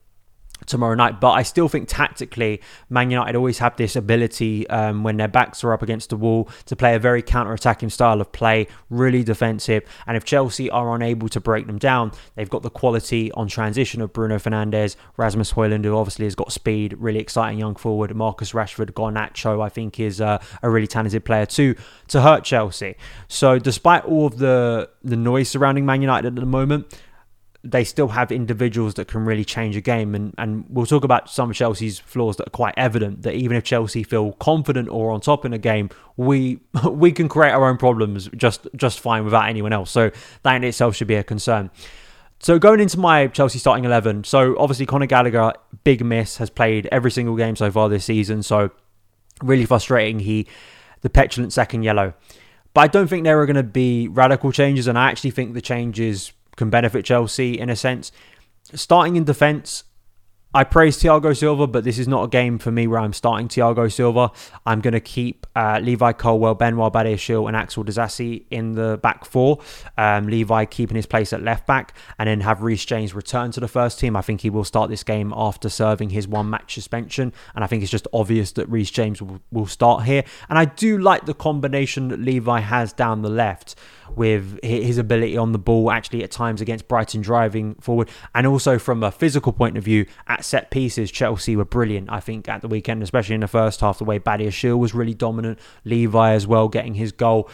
tomorrow 0.64 0.94
night. 0.94 1.20
But 1.20 1.32
I 1.32 1.42
still 1.42 1.68
think 1.68 1.88
tactically, 1.88 2.60
Man 2.88 3.10
United 3.10 3.36
always 3.36 3.58
have 3.58 3.76
this 3.76 3.96
ability 3.96 4.66
um, 4.68 5.02
when 5.02 5.16
their 5.16 5.28
backs 5.28 5.62
are 5.62 5.72
up 5.72 5.82
against 5.82 6.10
the 6.10 6.16
wall 6.16 6.48
to 6.64 6.76
play 6.76 6.94
a 6.94 6.98
very 6.98 7.22
counter-attacking 7.22 7.90
style 7.90 8.20
of 8.20 8.32
play, 8.32 8.66
really 8.88 9.22
defensive. 9.22 9.82
And 10.06 10.16
if 10.16 10.25
Chelsea 10.25 10.70
are 10.70 10.94
unable 10.94 11.28
to 11.28 11.40
break 11.40 11.66
them 11.66 11.78
down, 11.78 12.12
they've 12.34 12.48
got 12.48 12.62
the 12.62 12.70
quality 12.70 13.30
on 13.32 13.48
transition 13.48 14.00
of 14.00 14.12
Bruno 14.12 14.36
Fernandes, 14.36 14.96
Rasmus 15.16 15.52
Højlund, 15.52 15.84
who 15.84 15.96
obviously 15.96 16.25
has 16.25 16.34
got 16.34 16.52
speed, 16.52 16.94
really 16.98 17.18
exciting 17.18 17.58
young 17.58 17.76
forward. 17.76 18.14
Marcus 18.14 18.52
Rashford, 18.52 18.92
Garnacho, 18.92 19.62
I 19.62 19.68
think 19.68 20.00
is 20.00 20.20
uh, 20.20 20.38
a 20.62 20.70
really 20.70 20.86
talented 20.86 21.25
player 21.25 21.46
too 21.46 21.75
to 22.08 22.22
hurt 22.22 22.44
Chelsea. 22.44 22.96
So 23.28 23.58
despite 23.58 24.04
all 24.04 24.26
of 24.26 24.38
the 24.38 24.88
the 25.02 25.16
noise 25.16 25.48
surrounding 25.48 25.86
Man 25.86 26.00
United 26.00 26.26
at 26.26 26.34
the 26.34 26.46
moment 26.46 27.00
they 27.70 27.85
still 27.85 28.08
have 28.08 28.30
individuals 28.30 28.94
that 28.94 29.08
can 29.08 29.25
really 29.25 29.44
change 29.44 29.76
a 29.76 29.80
game. 29.80 30.14
And, 30.14 30.35
and 30.38 30.64
we'll 30.68 30.87
talk 30.87 31.04
about 31.04 31.28
some 31.30 31.50
of 31.50 31.56
Chelsea's 31.56 31.99
flaws 31.99 32.37
that 32.37 32.49
are 32.49 32.50
quite 32.50 32.75
evident. 32.76 33.23
That 33.23 33.35
even 33.35 33.56
if 33.56 33.64
Chelsea 33.64 34.02
feel 34.02 34.32
confident 34.32 34.88
or 34.88 35.11
on 35.11 35.20
top 35.20 35.44
in 35.44 35.52
a 35.52 35.58
game, 35.58 35.90
we 36.16 36.61
we 36.90 37.12
can 37.12 37.28
create 37.28 37.52
our 37.52 37.68
own 37.68 37.76
problems 37.76 38.28
just 38.37 38.66
just 38.76 39.00
fine 39.00 39.25
without 39.25 39.49
anyone 39.49 39.73
else. 39.73 39.90
So 39.90 40.11
that 40.42 40.54
in 40.54 40.64
itself 40.64 40.96
should 40.96 41.08
be 41.08 41.14
a 41.14 41.25
concern. 41.25 41.70
So 42.38 42.58
going 42.58 42.80
into 42.80 42.99
my 42.99 43.28
Chelsea 43.28 43.58
starting 43.58 43.85
eleven, 43.85 44.25
so 44.25 44.56
obviously 44.58 44.87
Conor 44.87 45.06
Gallagher, 45.06 45.52
big 45.85 46.04
miss, 46.04 46.37
has 46.37 46.50
played 46.50 46.87
every 46.92 47.11
single 47.11 47.37
game 47.37 47.56
so 47.56 47.70
far 47.70 47.88
this 47.88 48.04
season. 48.04 48.42
So 48.42 48.70
really 49.42 49.64
frustrating. 49.64 50.20
He 50.20 50.46
the 51.00 51.11
petulant 51.11 51.52
second 51.52 51.82
yellow. 51.82 52.14
But 52.75 52.80
I 52.82 52.87
don't 52.88 53.08
think 53.08 53.25
there 53.25 53.40
are 53.40 53.46
going 53.46 53.56
to 53.56 53.62
be 53.62 54.06
radical 54.08 54.52
changes, 54.52 54.87
and 54.87 54.99
I 54.99 55.11
actually 55.11 55.30
think 55.30 55.54
the 55.54 55.62
changes 55.62 56.32
can 56.56 56.70
benefit 56.70 57.04
Chelsea 57.04 57.58
in 57.58 57.70
a 57.70 57.76
sense. 57.76 58.12
Starting 58.75 59.16
in 59.16 59.25
defence, 59.25 59.84
I 60.56 60.64
praise 60.64 60.96
Thiago 60.96 61.36
Silva, 61.36 61.66
but 61.66 61.84
this 61.84 61.98
is 61.98 62.08
not 62.08 62.25
a 62.25 62.28
game 62.28 62.58
for 62.58 62.70
me 62.70 62.86
where 62.86 62.98
I'm 62.98 63.12
starting 63.12 63.46
Thiago 63.46 63.92
Silva. 63.92 64.32
I'm 64.64 64.80
going 64.80 64.94
to 64.94 65.00
keep 65.00 65.46
uh, 65.54 65.80
Levi 65.82 66.12
Colwill, 66.12 66.54
Benoit 66.54 66.90
Badiashile, 66.90 67.46
and 67.46 67.54
Axel 67.54 67.84
Disasi 67.84 68.46
in 68.50 68.72
the 68.72 68.98
back 69.02 69.26
four. 69.26 69.58
Um, 69.98 70.28
Levi 70.28 70.64
keeping 70.64 70.96
his 70.96 71.04
place 71.04 71.34
at 71.34 71.42
left 71.42 71.66
back, 71.66 71.94
and 72.18 72.26
then 72.26 72.40
have 72.40 72.62
Reece 72.62 72.86
James 72.86 73.12
return 73.12 73.50
to 73.50 73.60
the 73.60 73.68
first 73.68 74.00
team. 74.00 74.16
I 74.16 74.22
think 74.22 74.40
he 74.40 74.48
will 74.48 74.64
start 74.64 74.88
this 74.88 75.02
game 75.02 75.34
after 75.36 75.68
serving 75.68 76.08
his 76.08 76.26
one 76.26 76.48
match 76.48 76.72
suspension, 76.72 77.34
and 77.54 77.62
I 77.62 77.66
think 77.66 77.82
it's 77.82 77.92
just 77.92 78.08
obvious 78.14 78.52
that 78.52 78.66
Reece 78.70 78.90
James 78.90 79.20
will, 79.20 79.40
will 79.52 79.66
start 79.66 80.04
here. 80.04 80.25
And 80.48 80.58
I 80.58 80.64
do 80.64 80.96
like 80.96 81.26
the 81.26 81.34
combination 81.34 82.08
that 82.08 82.20
Levi 82.20 82.60
has 82.60 82.94
down 82.94 83.20
the 83.20 83.28
left 83.28 83.75
with 84.14 84.62
his 84.62 84.98
ability 84.98 85.36
on 85.36 85.52
the 85.52 85.58
ball, 85.58 85.90
actually 85.90 86.22
at 86.22 86.30
times 86.30 86.60
against 86.60 86.88
Brighton 86.88 87.20
driving 87.20 87.75
forward, 87.76 88.08
and 88.34 88.46
also 88.46 88.78
from 88.78 89.02
a 89.02 89.10
physical 89.10 89.52
point 89.52 89.76
of 89.76 89.84
view 89.84 90.06
at 90.28 90.44
set 90.44 90.70
pieces, 90.70 91.10
Chelsea 91.10 91.56
were 91.56 91.64
brilliant. 91.64 92.10
I 92.10 92.20
think 92.20 92.48
at 92.48 92.62
the 92.62 92.68
weekend, 92.68 93.02
especially 93.02 93.34
in 93.34 93.40
the 93.40 93.48
first 93.48 93.80
half, 93.80 93.98
the 93.98 94.04
way 94.04 94.18
Badiashile 94.18 94.78
was 94.78 94.94
really 94.94 95.14
dominant, 95.14 95.58
Levi 95.84 96.32
as 96.32 96.46
well 96.46 96.68
getting 96.68 96.94
his 96.94 97.12
goal. 97.12 97.50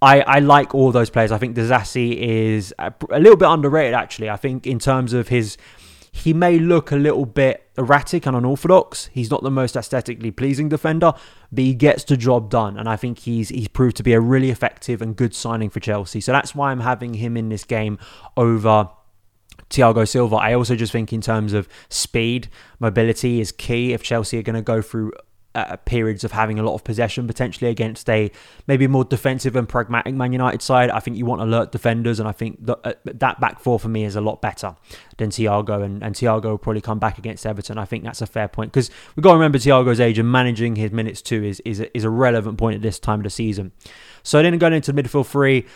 I, 0.00 0.20
I 0.20 0.38
like 0.38 0.74
all 0.74 0.92
those 0.92 1.10
players. 1.10 1.32
I 1.32 1.38
think 1.38 1.56
Disasi 1.56 2.16
is 2.16 2.72
a, 2.78 2.92
a 3.10 3.18
little 3.18 3.36
bit 3.36 3.48
underrated, 3.48 3.94
actually. 3.94 4.30
I 4.30 4.36
think 4.36 4.66
in 4.66 4.78
terms 4.78 5.12
of 5.12 5.26
his 5.28 5.56
he 6.18 6.32
may 6.32 6.58
look 6.58 6.90
a 6.90 6.96
little 6.96 7.26
bit 7.26 7.70
erratic 7.78 8.26
and 8.26 8.36
unorthodox. 8.36 9.06
He's 9.12 9.30
not 9.30 9.42
the 9.42 9.50
most 9.50 9.76
aesthetically 9.76 10.30
pleasing 10.30 10.68
defender, 10.68 11.12
but 11.52 11.64
he 11.64 11.74
gets 11.74 12.04
the 12.04 12.16
job 12.16 12.50
done. 12.50 12.76
And 12.76 12.88
I 12.88 12.96
think 12.96 13.20
he's 13.20 13.50
he's 13.50 13.68
proved 13.68 13.96
to 13.98 14.02
be 14.02 14.12
a 14.12 14.20
really 14.20 14.50
effective 14.50 15.00
and 15.00 15.14
good 15.16 15.34
signing 15.34 15.70
for 15.70 15.80
Chelsea. 15.80 16.20
So 16.20 16.32
that's 16.32 16.54
why 16.54 16.70
I'm 16.70 16.80
having 16.80 17.14
him 17.14 17.36
in 17.36 17.48
this 17.48 17.64
game 17.64 17.98
over 18.36 18.90
Thiago 19.70 20.08
Silva. 20.08 20.36
I 20.36 20.54
also 20.54 20.74
just 20.74 20.92
think 20.92 21.12
in 21.12 21.20
terms 21.20 21.52
of 21.52 21.68
speed, 21.88 22.48
mobility 22.80 23.40
is 23.40 23.52
key 23.52 23.92
if 23.92 24.02
Chelsea 24.02 24.38
are 24.38 24.42
going 24.42 24.56
to 24.56 24.62
go 24.62 24.82
through 24.82 25.12
uh, 25.58 25.76
periods 25.76 26.24
of 26.24 26.32
having 26.32 26.58
a 26.58 26.62
lot 26.62 26.74
of 26.74 26.84
possession 26.84 27.26
potentially 27.26 27.70
against 27.70 28.08
a 28.08 28.30
maybe 28.66 28.86
more 28.86 29.04
defensive 29.04 29.56
and 29.56 29.68
pragmatic 29.68 30.14
Man 30.14 30.32
United 30.32 30.62
side. 30.62 30.90
I 30.90 31.00
think 31.00 31.16
you 31.16 31.26
want 31.26 31.42
alert 31.42 31.72
defenders, 31.72 32.20
and 32.20 32.28
I 32.28 32.32
think 32.32 32.64
that, 32.66 32.78
uh, 32.84 32.92
that 33.04 33.40
back 33.40 33.60
four 33.60 33.78
for 33.78 33.88
me 33.88 34.04
is 34.04 34.16
a 34.16 34.20
lot 34.20 34.40
better 34.40 34.76
than 35.16 35.30
Thiago, 35.30 35.82
and, 35.82 36.02
and 36.02 36.14
Thiago 36.14 36.44
will 36.44 36.58
probably 36.58 36.80
come 36.80 36.98
back 36.98 37.18
against 37.18 37.44
Everton. 37.46 37.78
I 37.78 37.84
think 37.84 38.04
that's 38.04 38.22
a 38.22 38.26
fair 38.26 38.48
point 38.48 38.72
because 38.72 38.90
we've 39.14 39.22
got 39.22 39.30
to 39.30 39.36
remember 39.36 39.58
Thiago's 39.58 40.00
age 40.00 40.18
and 40.18 40.30
managing 40.30 40.76
his 40.76 40.92
minutes 40.92 41.22
too 41.22 41.42
is, 41.44 41.60
is, 41.60 41.80
a, 41.80 41.96
is 41.96 42.04
a 42.04 42.10
relevant 42.10 42.58
point 42.58 42.76
at 42.76 42.82
this 42.82 42.98
time 42.98 43.20
of 43.20 43.24
the 43.24 43.30
season. 43.30 43.72
So 44.22 44.42
then 44.42 44.56
going 44.58 44.72
into 44.72 44.92
midfield 44.92 45.26
three, 45.26 45.66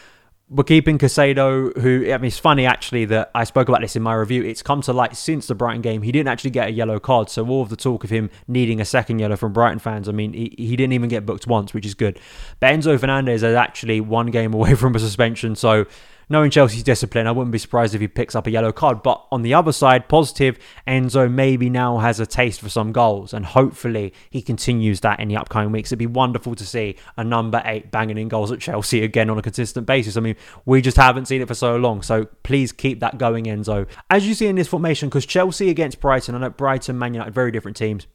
we're 0.52 0.64
keeping 0.64 0.98
Caicedo, 0.98 1.76
who 1.78 2.12
I 2.12 2.18
mean, 2.18 2.26
it's 2.26 2.38
funny 2.38 2.66
actually 2.66 3.06
that 3.06 3.30
I 3.34 3.44
spoke 3.44 3.68
about 3.68 3.80
this 3.80 3.96
in 3.96 4.02
my 4.02 4.14
review. 4.14 4.44
It's 4.44 4.62
come 4.62 4.82
to 4.82 4.92
light 4.92 5.16
since 5.16 5.46
the 5.46 5.54
Brighton 5.54 5.80
game. 5.80 6.02
He 6.02 6.12
didn't 6.12 6.28
actually 6.28 6.50
get 6.50 6.68
a 6.68 6.70
yellow 6.70 7.00
card, 7.00 7.30
so 7.30 7.46
all 7.46 7.62
of 7.62 7.70
the 7.70 7.76
talk 7.76 8.04
of 8.04 8.10
him 8.10 8.30
needing 8.46 8.80
a 8.80 8.84
second 8.84 9.18
yellow 9.18 9.36
from 9.36 9.52
Brighton 9.52 9.78
fans, 9.78 10.08
I 10.08 10.12
mean, 10.12 10.34
he, 10.34 10.54
he 10.58 10.76
didn't 10.76 10.92
even 10.92 11.08
get 11.08 11.24
booked 11.24 11.46
once, 11.46 11.72
which 11.72 11.86
is 11.86 11.94
good. 11.94 12.20
But 12.60 12.72
Enzo 12.74 13.00
Fernandez 13.00 13.42
is 13.42 13.54
actually 13.54 14.00
one 14.00 14.26
game 14.26 14.52
away 14.54 14.74
from 14.74 14.94
a 14.94 14.98
suspension, 14.98 15.56
so 15.56 15.86
knowing 16.32 16.50
Chelsea's 16.50 16.82
discipline, 16.82 17.26
I 17.26 17.30
wouldn't 17.30 17.52
be 17.52 17.58
surprised 17.58 17.94
if 17.94 18.00
he 18.00 18.08
picks 18.08 18.34
up 18.34 18.46
a 18.46 18.50
yellow 18.50 18.72
card. 18.72 19.02
But 19.02 19.24
on 19.30 19.42
the 19.42 19.54
other 19.54 19.70
side, 19.70 20.08
positive, 20.08 20.58
Enzo 20.88 21.30
maybe 21.30 21.70
now 21.70 21.98
has 21.98 22.18
a 22.18 22.26
taste 22.26 22.60
for 22.60 22.68
some 22.68 22.90
goals, 22.90 23.32
and 23.32 23.44
hopefully 23.44 24.12
he 24.30 24.42
continues 24.42 25.00
that 25.00 25.20
in 25.20 25.28
the 25.28 25.36
upcoming 25.36 25.70
weeks. 25.70 25.90
It'd 25.90 25.98
be 25.98 26.06
wonderful 26.06 26.54
to 26.54 26.66
see 26.66 26.96
a 27.16 27.22
number 27.22 27.62
eight 27.64 27.90
banging 27.90 28.18
in 28.18 28.28
goals 28.28 28.50
at 28.50 28.60
Chelsea 28.60 29.04
again 29.04 29.30
on 29.30 29.38
a 29.38 29.42
consistent 29.42 29.86
basis. 29.86 30.16
I 30.16 30.20
mean, 30.20 30.36
we 30.64 30.80
just 30.80 30.96
haven't 30.96 31.26
seen 31.26 31.42
it 31.42 31.48
for 31.48 31.54
so 31.54 31.76
long, 31.76 32.02
so 32.02 32.24
please 32.42 32.72
keep 32.72 33.00
that 33.00 33.18
going, 33.18 33.44
Enzo. 33.44 33.86
As 34.10 34.26
you 34.26 34.34
see 34.34 34.46
in 34.46 34.56
this 34.56 34.68
formation, 34.68 35.08
because 35.10 35.26
Chelsea 35.26 35.68
against 35.68 36.00
Brighton, 36.00 36.34
I 36.34 36.38
know 36.38 36.50
Brighton, 36.50 36.98
Man 36.98 37.14
United, 37.14 37.34
very 37.34 37.52
different 37.52 37.76
teams. 37.76 38.06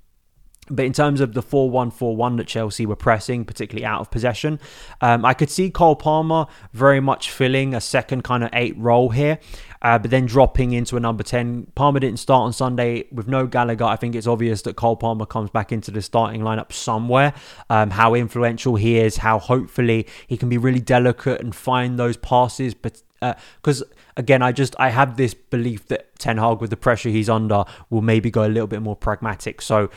But 0.70 0.86
in 0.86 0.94
terms 0.94 1.22
of 1.22 1.34
the 1.34 1.42
4 1.42 1.70
1 1.70 1.92
4 1.92 2.16
1 2.16 2.36
that 2.38 2.48
Chelsea 2.48 2.86
were 2.86 2.96
pressing, 2.96 3.46
particularly 3.46 3.86
out 3.86 4.02
of 4.02 4.12
possession, 4.12 4.60
um, 5.02 5.26
I 5.26 5.34
could 5.34 5.50
see 5.50 5.70
Cole 5.70 5.96
Palmer 5.96 6.48
very 6.74 7.00
much 7.00 7.32
filling 7.32 7.74
a 7.74 7.82
second 7.82 8.24
kind 8.24 8.44
of 8.44 8.50
eight 8.54 8.78
role 8.78 9.10
here, 9.10 9.40
uh, 9.82 9.98
but 9.98 10.12
then 10.12 10.26
dropping 10.26 10.74
into 10.74 10.98
a 10.98 11.00
number 11.00 11.24
10. 11.24 11.68
Palmer 11.76 12.00
didn't 12.00 12.20
start 12.20 12.42
on 12.42 12.54
Sunday 12.54 13.06
with 13.12 13.28
no 13.28 13.48
Gallagher. 13.48 13.86
I 13.86 13.96
think 13.96 14.16
it's 14.16 14.28
obvious 14.28 14.62
that 14.64 14.76
Cole 14.76 14.96
Palmer 14.96 15.26
comes 15.26 15.50
back 15.50 15.72
into 15.72 15.92
the 15.92 16.02
starting 16.02 16.42
lineup 16.42 16.72
somewhere. 16.72 17.34
Um, 17.70 17.92
how 17.92 18.14
influential 18.14 18.76
he 18.76 18.98
is, 18.98 19.18
how 19.18 19.40
hopefully 19.40 20.08
he 20.28 20.38
can 20.38 20.50
be 20.50 20.58
really 20.58 20.80
delicate 20.80 21.42
and 21.42 21.56
find 21.56 21.98
those 21.98 22.18
passes, 22.18 22.74
but 22.74 23.02
because 23.20 23.82
uh, 23.82 23.86
again, 24.16 24.42
I 24.42 24.52
just 24.52 24.76
I 24.80 24.90
have 24.90 25.18
this 25.18 25.34
belief 25.34 25.88
that 25.88 26.18
Ten 26.20 26.38
Hag, 26.38 26.62
with 26.62 26.70
the 26.70 26.78
pressure 26.78 27.10
he's 27.10 27.30
under, 27.30 27.64
will 27.90 28.02
maybe 28.02 28.30
go 28.30 28.46
a 28.46 28.50
little 28.50 28.68
bit 28.68 28.82
more 28.82 28.96
pragmatic. 28.96 29.62
So 29.62 29.90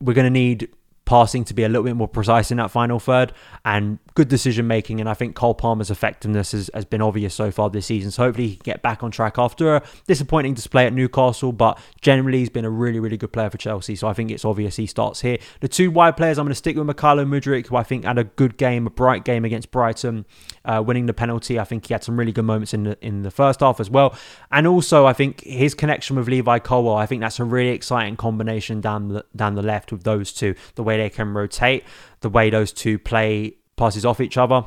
we're 0.00 0.14
going 0.14 0.26
to 0.26 0.30
need 0.30 0.68
passing 1.08 1.42
to 1.42 1.54
be 1.54 1.64
a 1.64 1.68
little 1.68 1.84
bit 1.84 1.96
more 1.96 2.06
precise 2.06 2.50
in 2.50 2.58
that 2.58 2.70
final 2.70 2.98
third 3.00 3.32
and 3.64 3.98
good 4.14 4.28
decision 4.28 4.66
making. 4.66 5.00
And 5.00 5.08
I 5.08 5.14
think 5.14 5.34
Cole 5.34 5.54
Palmer's 5.54 5.90
effectiveness 5.90 6.52
has, 6.52 6.70
has 6.74 6.84
been 6.84 7.00
obvious 7.00 7.34
so 7.34 7.50
far 7.50 7.70
this 7.70 7.86
season. 7.86 8.10
So 8.10 8.24
hopefully 8.24 8.48
he 8.48 8.56
can 8.56 8.62
get 8.64 8.82
back 8.82 9.02
on 9.02 9.10
track 9.10 9.38
after 9.38 9.76
a 9.76 9.82
disappointing 10.06 10.52
display 10.52 10.86
at 10.86 10.92
Newcastle. 10.92 11.52
But 11.52 11.78
generally, 12.02 12.40
he's 12.40 12.50
been 12.50 12.66
a 12.66 12.70
really, 12.70 13.00
really 13.00 13.16
good 13.16 13.32
player 13.32 13.48
for 13.48 13.56
Chelsea. 13.56 13.96
So 13.96 14.06
I 14.06 14.12
think 14.12 14.30
it's 14.30 14.44
obvious 14.44 14.76
he 14.76 14.84
starts 14.84 15.22
here. 15.22 15.38
The 15.60 15.68
two 15.68 15.90
wide 15.90 16.18
players, 16.18 16.38
I'm 16.38 16.44
going 16.44 16.50
to 16.50 16.56
stick 16.56 16.76
with 16.76 16.86
Mykhailo 16.86 17.26
Mudryk, 17.26 17.68
who 17.68 17.76
I 17.76 17.84
think 17.84 18.04
had 18.04 18.18
a 18.18 18.24
good 18.24 18.58
game, 18.58 18.86
a 18.86 18.90
bright 18.90 19.24
game 19.24 19.46
against 19.46 19.70
Brighton, 19.70 20.26
uh, 20.66 20.82
winning 20.86 21.06
the 21.06 21.14
penalty. 21.14 21.58
I 21.58 21.64
think 21.64 21.86
he 21.86 21.94
had 21.94 22.04
some 22.04 22.18
really 22.18 22.32
good 22.32 22.44
moments 22.44 22.74
in 22.74 22.82
the 22.82 22.98
in 23.00 23.22
the 23.22 23.30
first 23.30 23.60
half 23.60 23.80
as 23.80 23.88
well. 23.88 24.14
And 24.52 24.66
also, 24.66 25.06
I 25.06 25.14
think 25.14 25.42
his 25.44 25.72
connection 25.74 26.16
with 26.16 26.28
Levi 26.28 26.58
Colwill, 26.58 26.96
I 26.96 27.06
think 27.06 27.22
that's 27.22 27.40
a 27.40 27.44
really 27.44 27.70
exciting 27.70 28.16
combination 28.16 28.82
down 28.82 29.08
the 29.08 29.24
down 29.34 29.54
the 29.54 29.62
left 29.62 29.90
with 29.90 30.04
those 30.04 30.34
two. 30.34 30.54
The 30.74 30.82
way 30.82 30.97
they 30.98 31.10
can 31.10 31.32
rotate, 31.34 31.84
the 32.20 32.28
way 32.28 32.50
those 32.50 32.72
two 32.72 32.98
play 32.98 33.56
passes 33.76 34.04
off 34.04 34.20
each 34.20 34.36
other. 34.36 34.66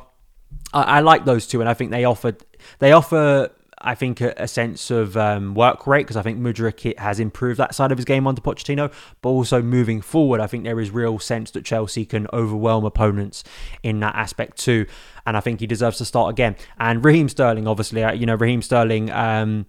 I, 0.72 0.82
I 0.82 1.00
like 1.00 1.24
those 1.24 1.46
two, 1.46 1.60
and 1.60 1.68
I 1.68 1.74
think 1.74 1.90
they 1.90 2.04
offer 2.04 2.36
they 2.78 2.92
offer 2.92 3.50
I 3.82 3.94
think 3.94 4.20
a, 4.20 4.32
a 4.36 4.48
sense 4.48 4.90
of 4.90 5.16
um, 5.16 5.54
work 5.54 5.86
rate 5.86 6.02
because 6.02 6.16
I 6.16 6.22
think 6.22 6.38
Mudryk 6.38 6.96
has 6.98 7.18
improved 7.18 7.58
that 7.58 7.74
side 7.74 7.90
of 7.90 7.98
his 7.98 8.04
game 8.04 8.26
under 8.26 8.40
Pochettino, 8.40 8.92
but 9.20 9.28
also 9.28 9.60
moving 9.60 10.00
forward, 10.00 10.40
I 10.40 10.46
think 10.46 10.64
there 10.64 10.78
is 10.80 10.90
real 10.90 11.18
sense 11.18 11.50
that 11.52 11.64
Chelsea 11.64 12.04
can 12.04 12.26
overwhelm 12.32 12.84
opponents 12.84 13.42
in 13.82 14.00
that 14.00 14.14
aspect 14.14 14.58
too, 14.58 14.86
and 15.26 15.36
I 15.36 15.40
think 15.40 15.60
he 15.60 15.66
deserves 15.66 15.98
to 15.98 16.04
start 16.04 16.30
again. 16.30 16.56
And 16.78 17.04
Raheem 17.04 17.28
Sterling, 17.28 17.66
obviously, 17.66 18.02
uh, 18.02 18.12
you 18.12 18.26
know 18.26 18.36
Raheem 18.36 18.62
Sterling. 18.62 19.10
Um, 19.10 19.66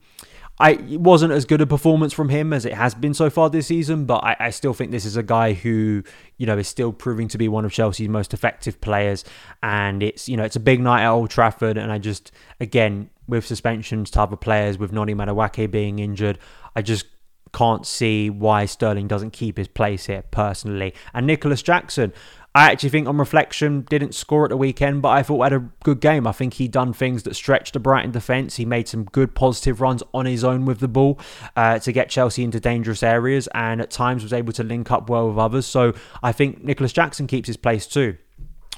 I 0.60 0.72
it 0.72 1.02
wasn't 1.02 1.34
as 1.34 1.46
good 1.46 1.62
a 1.62 1.66
performance 1.68 2.14
from 2.14 2.30
him 2.30 2.54
as 2.54 2.66
it 2.66 2.74
has 2.74 2.94
been 2.94 3.14
so 3.14 3.30
far 3.30 3.50
this 3.50 3.68
season, 3.68 4.06
but 4.06 4.24
I, 4.24 4.36
I, 4.40 4.50
still 4.52 4.74
think 4.74 4.92
this 4.92 5.06
is 5.06 5.18
a 5.18 5.24
guy 5.24 5.54
who 5.54 6.04
you 6.38 6.46
know 6.46 6.58
is 6.58 6.68
still 6.68 6.94
proving 6.94 7.28
to 7.30 7.40
be 7.40 7.48
one 7.48 7.66
of 7.66 7.72
Chelsea's 7.72 8.10
most 8.10 8.34
effective 8.34 8.80
players, 8.80 9.26
and 9.64 10.04
it's 10.04 10.30
you 10.30 10.38
know 10.38 10.44
it's 10.44 10.56
a 10.56 10.60
big 10.62 10.80
night 10.80 11.04
at 11.04 11.10
Old 11.10 11.32
Trafford, 11.32 11.78
and 11.78 11.92
I 11.92 11.98
just 11.98 12.32
again 12.60 13.10
with 13.28 13.46
suspensions 13.46 14.12
to 14.12 14.22
other 14.22 14.36
players, 14.36 14.78
with 14.78 14.92
Noni 14.92 15.16
Madueke 15.16 15.72
being 15.72 16.00
injured, 16.00 16.38
I 16.76 16.82
just 16.82 17.06
can't 17.54 17.86
see 17.86 18.30
why 18.30 18.66
Sterling 18.66 19.08
doesn't 19.08 19.32
keep 19.32 19.58
his 19.58 19.68
place 19.68 20.06
here 20.06 20.24
personally, 20.30 20.94
and 21.14 21.26
Nicolas 21.26 21.64
Jackson. 21.64 22.14
I 22.56 22.72
actually 22.72 22.90
think 22.90 23.08
on 23.08 23.18
reflection 23.18 23.82
didn't 23.90 24.14
score 24.14 24.44
at 24.44 24.50
the 24.50 24.58
weekend, 24.58 25.02
but 25.02 25.10
I 25.10 25.24
thought 25.24 25.38
we 25.40 25.46
had 25.46 25.54
a 25.54 25.70
good 25.84 26.00
game. 26.00 26.28
I 26.28 26.32
think 26.32 26.56
he 26.56 26.68
done 26.68 26.94
things 26.94 27.24
that 27.24 27.36
stretched 27.36 27.74
the 27.74 27.80
Brighton 27.80 28.12
defence. 28.12 28.58
He 28.58 28.66
made 28.66 28.88
some 28.88 29.06
good 29.06 29.34
positive 29.34 29.82
runs 29.82 30.04
on 30.14 30.28
his 30.28 30.44
own 30.44 30.66
with 30.66 30.80
the 30.80 30.88
ball 30.88 31.20
uh, 31.56 31.80
to 31.80 31.92
get 31.92 32.10
Chelsea 32.10 32.44
into 32.44 32.60
dangerous 32.60 33.02
areas, 33.02 33.48
and 33.56 33.82
at 33.82 33.90
times 33.90 34.22
was 34.22 34.34
able 34.34 34.54
to 34.54 34.64
link 34.64 34.92
up 34.92 35.10
well 35.10 35.30
with 35.30 35.38
others. 35.40 35.66
So 35.66 35.94
I 36.22 36.32
think 36.32 36.64
Nicolas 36.64 36.94
Jackson 36.94 37.26
keeps 37.26 37.48
his 37.48 37.58
place 37.58 37.88
too. 37.88 38.18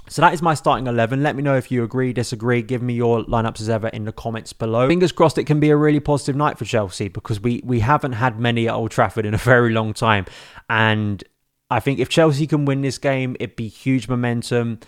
So 0.08 0.22
that 0.22 0.34
is 0.34 0.42
my 0.42 0.54
starting 0.54 0.88
11. 0.88 1.24
Let 1.24 1.36
me 1.36 1.42
know 1.42 1.58
if 1.58 1.72
you 1.72 1.84
agree, 1.84 2.14
disagree. 2.14 2.62
Give 2.62 2.82
me 2.82 2.94
your 2.94 3.24
lineups 3.26 3.60
as 3.60 3.70
ever 3.70 3.88
in 3.88 4.06
the 4.06 4.12
comments 4.12 4.54
below. 4.54 4.88
Fingers 4.88 5.12
crossed 5.12 5.38
it 5.38 5.46
can 5.46 5.60
be 5.60 5.72
a 5.72 5.76
really 5.76 6.00
positive 6.00 6.36
night 6.36 6.60
for 6.60 6.66
Chelsea 6.66 7.08
because 7.08 7.42
we, 7.42 7.62
we 7.66 7.80
haven't 7.80 8.14
had 8.14 8.40
many 8.40 8.68
at 8.68 8.76
Old 8.76 8.92
Trafford 8.92 9.26
in 9.26 9.34
a 9.34 9.38
very 9.40 9.74
long 9.74 9.94
time. 9.94 10.26
And 10.70 11.24
I 11.70 11.80
think 11.80 12.00
if 12.00 12.10
Chelsea 12.10 12.48
can 12.48 12.66
win 12.66 12.82
this 12.82 12.98
game, 12.98 13.36
it'd 13.40 13.56
be 13.56 13.68
huge 13.68 14.08
momentum 14.08 14.80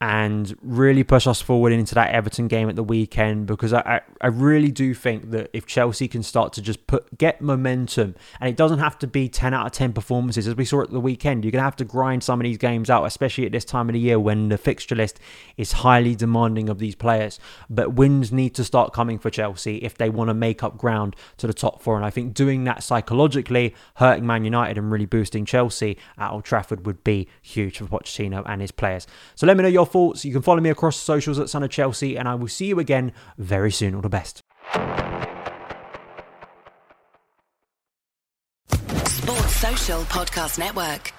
and 0.00 0.56
really 0.62 1.02
push 1.02 1.26
us 1.26 1.40
forward 1.40 1.72
into 1.72 1.92
that 1.92 2.14
Everton 2.14 2.46
game 2.46 2.68
at 2.68 2.76
the 2.76 2.84
weekend 2.84 3.46
because 3.46 3.72
I, 3.72 4.00
I 4.20 4.28
really 4.28 4.70
do 4.70 4.94
think 4.94 5.32
that 5.32 5.50
if 5.52 5.66
Chelsea 5.66 6.06
can 6.06 6.22
start 6.22 6.52
to 6.52 6.62
just 6.62 6.86
put 6.86 7.18
get 7.18 7.40
momentum 7.40 8.14
and 8.40 8.48
it 8.48 8.56
doesn't 8.56 8.78
have 8.78 8.96
to 9.00 9.08
be 9.08 9.28
10 9.28 9.52
out 9.52 9.66
of 9.66 9.72
10 9.72 9.92
performances 9.92 10.46
as 10.46 10.54
we 10.54 10.64
saw 10.64 10.82
at 10.82 10.92
the 10.92 11.00
weekend 11.00 11.44
you're 11.44 11.50
going 11.50 11.60
to 11.60 11.64
have 11.64 11.74
to 11.76 11.84
grind 11.84 12.22
some 12.22 12.40
of 12.40 12.44
these 12.44 12.58
games 12.58 12.88
out 12.88 13.04
especially 13.04 13.44
at 13.44 13.50
this 13.50 13.64
time 13.64 13.88
of 13.88 13.92
the 13.92 13.98
year 13.98 14.20
when 14.20 14.50
the 14.50 14.58
fixture 14.58 14.94
list 14.94 15.18
is 15.56 15.72
highly 15.72 16.14
demanding 16.14 16.68
of 16.68 16.78
these 16.78 16.94
players. 16.94 17.40
But 17.68 17.94
wins 17.94 18.30
need 18.30 18.54
to 18.54 18.64
start 18.64 18.92
coming 18.92 19.18
for 19.18 19.30
Chelsea 19.30 19.78
if 19.78 19.98
they 19.98 20.10
want 20.10 20.28
to 20.28 20.34
make 20.34 20.62
up 20.62 20.78
ground 20.78 21.16
to 21.38 21.48
the 21.48 21.54
top 21.54 21.82
four 21.82 21.96
and 21.96 22.04
I 22.04 22.10
think 22.10 22.34
doing 22.34 22.62
that 22.64 22.84
psychologically 22.84 23.74
hurting 23.96 24.24
Man 24.24 24.44
United 24.44 24.78
and 24.78 24.92
really 24.92 25.06
boosting 25.06 25.44
Chelsea 25.44 25.98
at 26.16 26.30
Old 26.30 26.44
Trafford 26.44 26.86
would 26.86 27.02
be 27.02 27.26
huge 27.42 27.78
for 27.78 27.86
Pochettino 27.86 28.44
and 28.46 28.60
his 28.60 28.70
players. 28.70 29.08
So 29.34 29.44
let 29.44 29.56
me 29.56 29.64
know 29.64 29.68
your 29.68 29.87
thoughts. 29.88 30.24
You 30.24 30.32
can 30.32 30.42
follow 30.42 30.60
me 30.60 30.70
across 30.70 30.96
the 30.96 31.04
socials 31.04 31.38
at 31.38 31.50
Son 31.50 31.62
of 31.62 31.70
Chelsea, 31.70 32.16
and 32.16 32.28
I 32.28 32.34
will 32.34 32.48
see 32.48 32.66
you 32.66 32.78
again 32.78 33.12
very 33.36 33.72
soon. 33.72 33.94
All 33.94 34.00
the 34.00 34.08
best. 34.08 34.42
Sports 39.06 39.56
Social 39.56 40.02
Podcast 40.02 40.58
Network. 40.58 41.12